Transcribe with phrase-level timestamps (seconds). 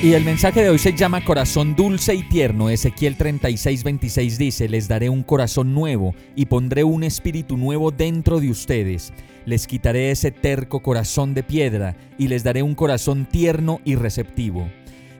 [0.00, 2.70] Y el mensaje de hoy se llama Corazón dulce y tierno.
[2.70, 8.48] Ezequiel 36:26 dice, les daré un corazón nuevo y pondré un espíritu nuevo dentro de
[8.48, 9.12] ustedes.
[9.44, 14.70] Les quitaré ese terco corazón de piedra y les daré un corazón tierno y receptivo.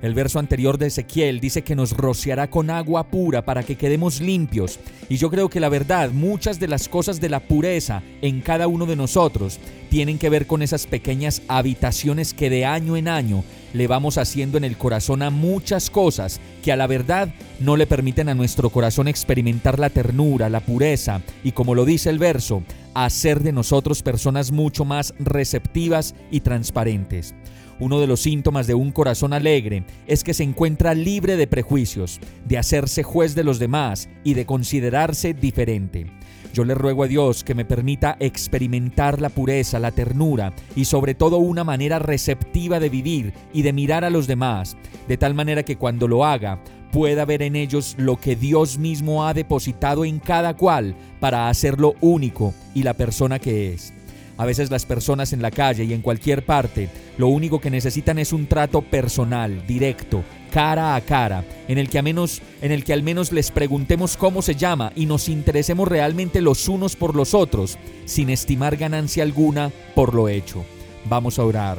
[0.00, 4.20] El verso anterior de Ezequiel dice que nos rociará con agua pura para que quedemos
[4.20, 4.78] limpios.
[5.08, 8.68] Y yo creo que la verdad, muchas de las cosas de la pureza en cada
[8.68, 9.58] uno de nosotros
[9.90, 14.56] tienen que ver con esas pequeñas habitaciones que de año en año le vamos haciendo
[14.56, 17.28] en el corazón a muchas cosas que a la verdad
[17.58, 22.08] no le permiten a nuestro corazón experimentar la ternura, la pureza y como lo dice
[22.10, 22.62] el verso,
[22.94, 27.34] hacer de nosotros personas mucho más receptivas y transparentes.
[27.80, 32.20] Uno de los síntomas de un corazón alegre es que se encuentra libre de prejuicios,
[32.44, 36.06] de hacerse juez de los demás y de considerarse diferente.
[36.52, 41.14] Yo le ruego a Dios que me permita experimentar la pureza, la ternura y sobre
[41.14, 45.62] todo una manera receptiva de vivir y de mirar a los demás, de tal manera
[45.62, 50.18] que cuando lo haga pueda ver en ellos lo que Dios mismo ha depositado en
[50.18, 53.92] cada cual para hacerlo único y la persona que es.
[54.36, 58.20] A veces las personas en la calle y en cualquier parte lo único que necesitan
[58.20, 60.22] es un trato personal, directo,
[60.52, 64.16] cara a cara, en el que, a menos, en el que al menos les preguntemos
[64.16, 69.24] cómo se llama y nos interesemos realmente los unos por los otros, sin estimar ganancia
[69.24, 70.64] alguna por lo hecho.
[71.06, 71.78] Vamos a orar.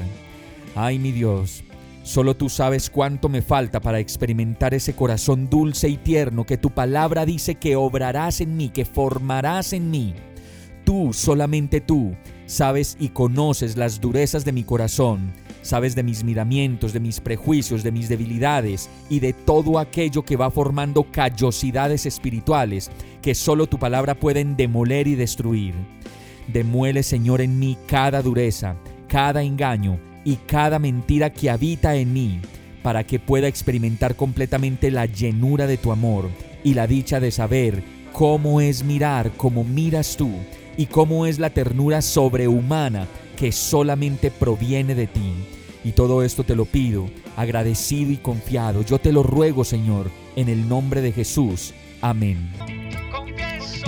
[0.76, 1.64] Ay mi Dios,
[2.04, 6.72] solo tú sabes cuánto me falta para experimentar ese corazón dulce y tierno que tu
[6.72, 10.14] palabra dice que obrarás en mí, que formarás en mí.
[10.86, 12.16] Tú, solamente tú,
[12.50, 17.84] Sabes y conoces las durezas de mi corazón, sabes de mis miramientos, de mis prejuicios,
[17.84, 22.90] de mis debilidades y de todo aquello que va formando callosidades espirituales
[23.22, 25.76] que solo tu palabra pueden demoler y destruir.
[26.48, 28.76] Demuele, Señor, en mí cada dureza,
[29.08, 32.40] cada engaño y cada mentira que habita en mí,
[32.84, 36.30] para que pueda experimentar completamente la llenura de tu amor
[36.64, 40.32] y la dicha de saber cómo es mirar como miras tú
[40.78, 45.34] y cómo es la ternura sobrehumana que solamente proviene de ti.
[45.84, 48.82] Y todo esto te lo pido, agradecido y confiado.
[48.82, 51.74] Yo te lo ruego, Señor, en el nombre de Jesús.
[52.02, 52.50] Amén.